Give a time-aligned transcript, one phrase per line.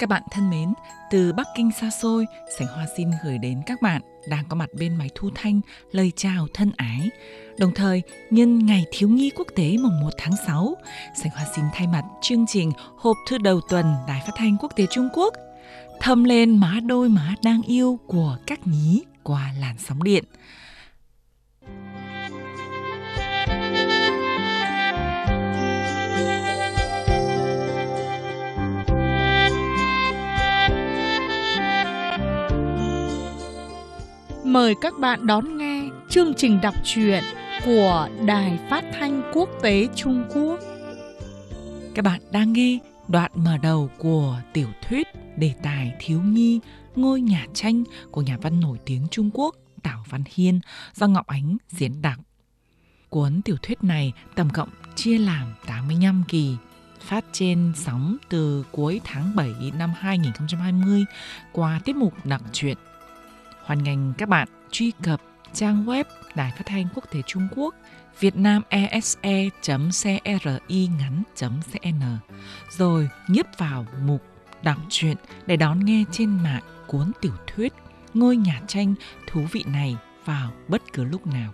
[0.00, 0.72] Các bạn thân mến,
[1.10, 2.26] từ Bắc Kinh xa xôi,
[2.58, 5.60] Sảnh Hoa xin gửi đến các bạn đang có mặt bên máy thu thanh
[5.92, 7.10] lời chào thân ái.
[7.58, 10.76] Đồng thời, nhân Ngày Thiếu nhi Quốc tế mùng 1 tháng 6,
[11.22, 14.72] Sảnh Hoa xin thay mặt chương trình Hộp thư đầu tuần Đài Phát thanh Quốc
[14.76, 15.34] tế Trung Quốc
[16.00, 20.24] thâm lên má đôi má đang yêu của các nhí qua làn sóng điện.
[34.50, 37.24] Mời các bạn đón nghe chương trình đọc truyện
[37.64, 40.60] của Đài Phát thanh Quốc tế Trung Quốc.
[41.94, 42.78] Các bạn đang nghe
[43.08, 46.60] đoạn mở đầu của tiểu thuyết đề tài thiếu nhi
[46.96, 50.60] ngôi nhà tranh của nhà văn nổi tiếng Trung Quốc Tào Văn Hiên
[50.94, 52.18] do Ngọc Ánh diễn đọc.
[53.08, 56.56] Cuốn tiểu thuyết này tổng cộng chia làm 85 kỳ,
[57.00, 61.04] phát trên sóng từ cuối tháng 7 năm 2020
[61.52, 62.76] qua tiết mục đặc truyện
[63.70, 65.20] Hoan nghênh các bạn truy cập
[65.52, 66.04] trang web
[66.34, 67.74] Đài Phát thanh Quốc tế Trung Quốc
[68.20, 72.02] vietnamese.cri ngắn.cn
[72.70, 74.22] rồi nhấp vào mục
[74.62, 77.72] đọc truyện để đón nghe trên mạng cuốn tiểu thuyết
[78.14, 78.94] Ngôi nhà tranh,
[79.26, 81.52] thú vị này vào bất cứ lúc nào.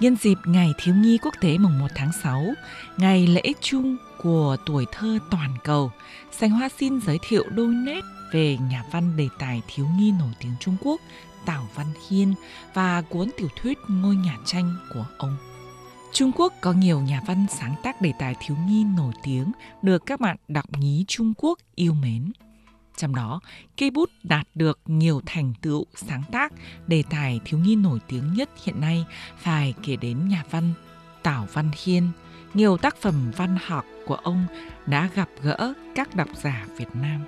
[0.00, 2.44] Nhân dịp Ngày Thiếu nhi Quốc tế mùng 1 tháng 6,
[2.96, 5.92] ngày lễ chung của tuổi thơ toàn cầu,
[6.32, 8.00] Sành Hoa xin giới thiệu đôi nét
[8.32, 11.00] về nhà văn đề tài thiếu nhi nổi tiếng Trung Quốc
[11.46, 12.34] Tào Văn Hiên
[12.74, 15.36] và cuốn tiểu thuyết Ngôi nhà tranh của ông.
[16.12, 20.06] Trung Quốc có nhiều nhà văn sáng tác đề tài thiếu nhi nổi tiếng được
[20.06, 22.32] các bạn đọc nhí Trung Quốc yêu mến.
[23.00, 23.40] Trong đó,
[23.76, 26.52] cây bút đạt được nhiều thành tựu sáng tác
[26.86, 29.04] đề tài thiếu nhi nổi tiếng nhất hiện nay
[29.38, 30.72] phải kể đến nhà văn
[31.22, 32.08] Tào Văn Hiên.
[32.54, 34.46] Nhiều tác phẩm văn học của ông
[34.86, 37.24] đã gặp gỡ các độc giả Việt Nam.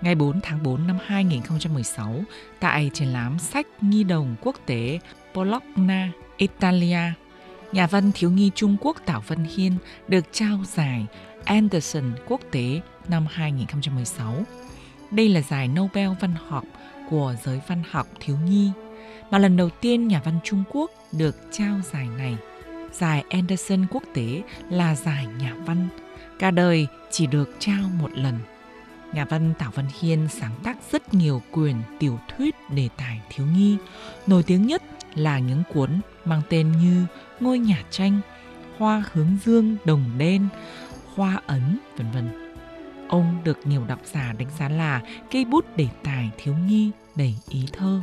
[0.00, 2.24] Ngày 4 tháng 4 năm 2016,
[2.60, 4.98] tại triển lãm sách Nhi đồng quốc tế
[5.34, 7.12] Bologna, Italia,
[7.72, 9.72] nhà văn thiếu nhi Trung Quốc Tào Văn Hiên
[10.08, 11.06] được trao giải
[11.44, 14.44] Anderson quốc tế năm 2016
[15.10, 16.64] đây là giải Nobel văn học
[17.10, 18.70] của giới văn học thiếu nhi,
[19.30, 22.36] mà lần đầu tiên nhà văn Trung Quốc được trao giải này.
[22.92, 25.88] Giải Anderson quốc tế là giải nhà văn,
[26.38, 28.38] cả đời chỉ được trao một lần.
[29.12, 33.46] Nhà văn Tào Văn Hiên sáng tác rất nhiều quyển tiểu thuyết đề tài thiếu
[33.46, 33.76] nhi,
[34.26, 34.82] nổi tiếng nhất
[35.14, 37.06] là những cuốn mang tên như
[37.40, 38.20] Ngôi nhà tranh,
[38.78, 40.48] Hoa hướng dương đồng đen,
[41.14, 42.45] Hoa ấn, vân vân.
[43.08, 45.00] Ông được nhiều độc giả đánh giá là
[45.30, 48.02] cây bút đề tài thiếu nhi đầy ý thơ.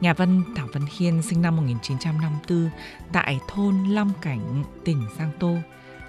[0.00, 2.70] Nhà văn Thảo Văn Hiên sinh năm 1954
[3.12, 5.56] tại thôn Long Cảnh, tỉnh Giang Tô.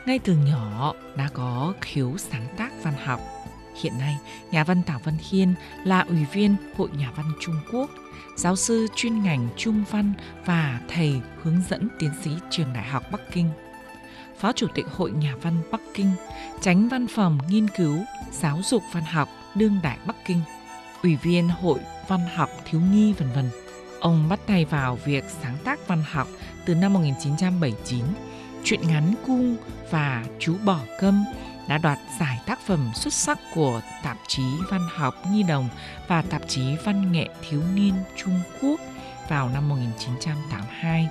[0.05, 3.19] Ngay từ nhỏ đã có khiếu sáng tác văn học.
[3.81, 4.17] Hiện nay,
[4.51, 5.53] nhà văn Thảo Văn Hiên
[5.83, 7.89] là ủy viên Hội Nhà văn Trung Quốc,
[8.35, 10.13] giáo sư chuyên ngành Trung văn
[10.45, 13.49] và thầy hướng dẫn tiến sĩ trường Đại học Bắc Kinh–
[14.39, 16.11] Phó Chủ tịch Hội Nhà văn Bắc Kinh,
[16.61, 20.41] tránh văn phòng nghiên cứu giáo dục văn học đương đại Bắc Kinh,
[21.03, 23.49] ủy viên Hội Văn học Thiếu nhi vân vân.
[23.99, 26.27] Ông bắt tay vào việc sáng tác văn học
[26.65, 28.05] từ năm 1979.
[28.63, 29.55] Truyện ngắn Cung
[29.91, 31.23] và Chú Bỏ Câm
[31.67, 35.69] đã đoạt giải tác phẩm xuất sắc của tạp chí văn học Nhi đồng
[36.07, 38.79] và tạp chí văn nghệ thiếu niên Trung Quốc
[39.29, 41.09] vào năm 1982.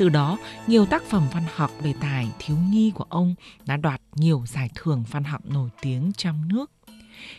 [0.00, 3.34] Từ đó, nhiều tác phẩm văn học đề tài thiếu nhi của ông
[3.66, 6.70] đã đoạt nhiều giải thưởng văn học nổi tiếng trong nước.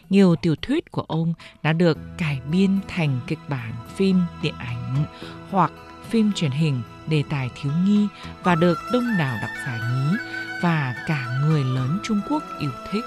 [0.10, 1.34] Nhiều tiểu thuyết của ông
[1.64, 5.06] đã được cải biên thành kịch bản phim điện ảnh
[5.52, 5.72] hoặc
[6.10, 8.08] phim truyền hình đề tài thiếu nhi
[8.44, 10.18] và được đông đảo độc giả nhí
[10.62, 13.06] và cả người lớn Trung Quốc yêu thích.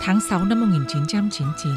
[0.00, 1.72] Tháng 6 năm 1999,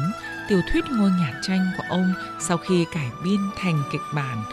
[0.48, 4.44] tiểu thuyết Ngôi nhà tranh của ông sau khi cải biên thành kịch bản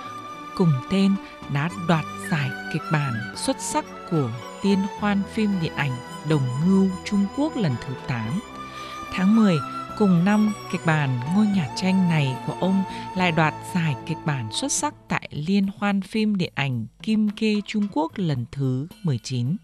[0.60, 1.16] cùng tên
[1.54, 5.92] đã đoạt giải kịch bản xuất sắc của Tiên hoan phim điện ảnh
[6.30, 8.40] Đồng Ngưu Trung Quốc lần thứ 8.
[9.14, 9.58] Tháng 10,
[9.98, 12.84] cùng năm, kịch bản Ngôi nhà tranh này của ông
[13.16, 17.62] lại đoạt giải kịch bản xuất sắc tại Liên hoan phim điện ảnh Kim Kê
[17.66, 19.56] Trung Quốc lần thứ 19.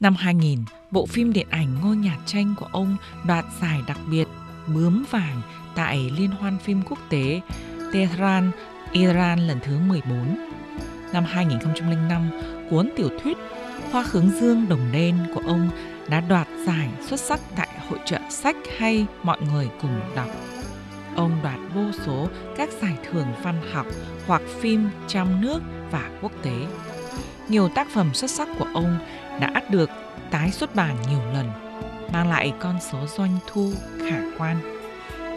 [0.00, 2.96] Năm 2000, bộ phim điện ảnh Ngôi nhà tranh của ông
[3.26, 4.28] đoạt giải đặc biệt
[4.66, 5.42] Bướm vàng
[5.74, 7.40] tại Liên hoan phim quốc tế
[7.92, 8.50] Tehran
[8.92, 10.36] Iran lần thứ 14.
[11.12, 12.30] Năm 2005,
[12.70, 13.36] cuốn tiểu thuyết
[13.92, 15.70] Hoa hướng dương đồng đen của ông
[16.08, 20.28] đã đoạt giải xuất sắc tại hội trợ sách hay mọi người cùng đọc.
[21.16, 23.86] ông đoạt vô số các giải thưởng văn học
[24.26, 25.60] hoặc phim trong nước
[25.90, 26.66] và quốc tế.
[27.48, 28.98] Nhiều tác phẩm xuất sắc của ông
[29.40, 29.90] đã được
[30.30, 31.50] tái xuất bản nhiều lần,
[32.12, 34.56] mang lại con số doanh thu khả quan.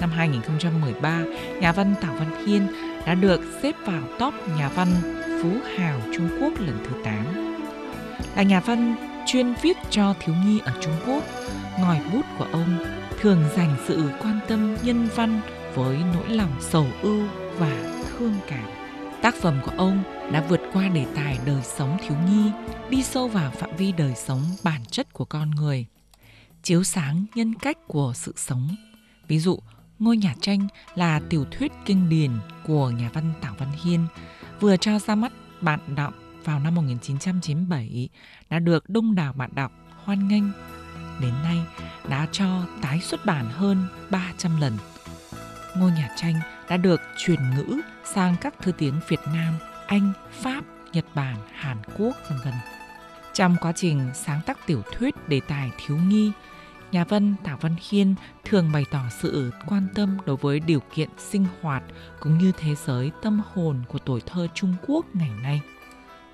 [0.01, 1.23] Năm 2013,
[1.61, 2.67] nhà văn Tào Văn Hiên
[3.05, 4.87] đã được xếp vào top nhà văn
[5.41, 7.25] Phú Hào Trung Quốc lần thứ 8.
[8.35, 8.95] Là nhà văn
[9.27, 11.23] chuyên viết cho thiếu nhi ở Trung Quốc,
[11.79, 12.85] ngòi bút của ông
[13.21, 15.41] thường dành sự quan tâm nhân văn
[15.75, 17.23] với nỗi lòng sầu ưu
[17.57, 18.69] và thương cảm.
[19.21, 22.51] Tác phẩm của ông đã vượt qua đề tài đời sống thiếu nhi,
[22.89, 25.85] đi sâu vào phạm vi đời sống bản chất của con người,
[26.63, 28.75] chiếu sáng nhân cách của sự sống.
[29.27, 29.59] Ví dụ,
[29.99, 32.31] Ngôi nhà tranh là tiểu thuyết kinh điển
[32.63, 34.05] của nhà văn Tảo Văn Hiên,
[34.59, 35.31] vừa cho ra mắt
[35.61, 36.13] bạn đọc
[36.43, 38.09] vào năm 1997
[38.49, 39.71] đã được đông đảo bạn đọc
[40.03, 40.43] hoan nghênh.
[41.21, 41.57] Đến nay
[42.09, 44.77] đã cho tái xuất bản hơn 300 lần.
[45.77, 46.35] Ngôi nhà tranh
[46.69, 47.81] đã được truyền ngữ
[48.13, 49.53] sang các thứ tiếng Việt Nam,
[49.87, 50.63] Anh, Pháp,
[50.93, 52.53] Nhật Bản, Hàn Quốc, vân vân.
[53.33, 56.31] Trong quá trình sáng tác tiểu thuyết đề tài thiếu nhi,
[56.91, 58.15] nhà văn Tào Văn Hiên
[58.45, 61.83] thường bày tỏ sự quan tâm đối với điều kiện sinh hoạt
[62.19, 65.61] cũng như thế giới tâm hồn của tuổi thơ Trung Quốc ngày nay.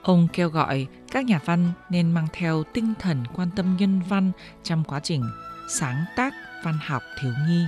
[0.01, 4.31] Ông kêu gọi các nhà văn nên mang theo tinh thần quan tâm nhân văn
[4.63, 5.23] trong quá trình
[5.69, 7.65] sáng tác văn học thiếu nhi.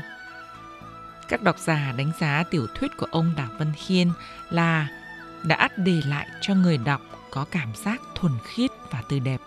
[1.28, 4.12] Các độc giả đánh giá tiểu thuyết của ông Đảng Văn Hiên
[4.50, 4.88] là
[5.44, 7.02] đã để lại cho người đọc
[7.32, 9.42] có cảm giác thuần khiết và tươi đẹp.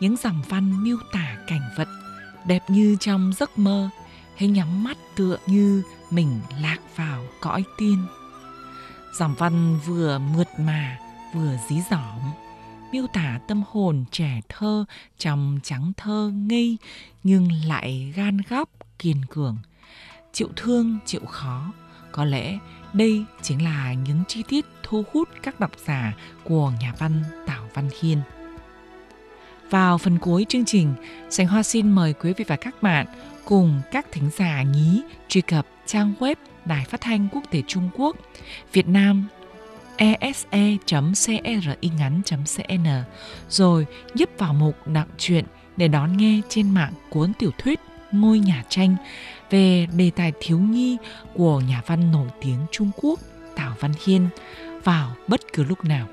[0.00, 1.88] Những dòng văn miêu tả cảnh vật
[2.46, 3.88] đẹp như trong giấc mơ
[4.36, 8.06] hay nhắm mắt tựa như mình lạc vào cõi tiên
[9.12, 10.98] dòng văn vừa mượt mà,
[11.34, 12.20] vừa dí dỏm,
[12.92, 14.84] miêu tả tâm hồn trẻ thơ
[15.18, 16.78] trong trắng thơ ngây,
[17.22, 18.68] nhưng lại gan góc
[18.98, 19.56] kiên cường
[20.32, 21.72] chịu thương chịu khó,
[22.12, 22.58] có lẽ
[22.92, 27.68] đây chính là những chi tiết thu hút các độc giả của nhà văn Tào
[27.74, 28.18] Văn Hiên.
[29.72, 30.94] Vào phần cuối chương trình,
[31.30, 33.06] Sành Hoa xin mời quý vị và các bạn
[33.44, 36.34] cùng các thính giả nhí truy cập trang web
[36.64, 38.16] Đài Phát thanh Quốc tế Trung Quốc
[38.72, 39.28] Việt Nam
[39.96, 41.58] ese.cri e
[41.98, 42.86] ngắn.cn
[43.48, 45.44] rồi nhấp vào mục đọc truyện
[45.76, 47.80] để đón nghe trên mạng cuốn tiểu thuyết
[48.12, 48.96] Ngôi nhà tranh
[49.50, 50.96] về đề tài thiếu nhi
[51.34, 53.20] của nhà văn nổi tiếng Trung Quốc
[53.56, 54.28] Tào Văn Hiên
[54.84, 56.06] vào bất cứ lúc nào.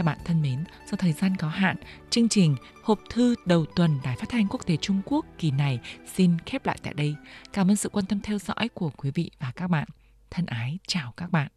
[0.00, 1.76] Các bạn thân mến, do thời gian có hạn,
[2.10, 5.80] chương trình Hộp thư đầu tuần Đài Phát thanh Quốc tế Trung Quốc kỳ này
[6.14, 7.16] xin khép lại tại đây.
[7.52, 9.88] Cảm ơn sự quan tâm theo dõi của quý vị và các bạn.
[10.30, 11.48] Thân ái chào các bạn.